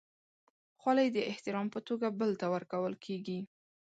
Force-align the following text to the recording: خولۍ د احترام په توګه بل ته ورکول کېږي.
خولۍ 0.79 1.07
د 1.13 1.17
احترام 1.31 1.67
په 1.75 1.79
توګه 1.87 2.07
بل 2.19 2.31
ته 2.39 2.45
ورکول 2.53 2.93
کېږي. 3.05 3.39